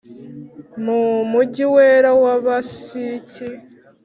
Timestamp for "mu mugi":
0.83-1.65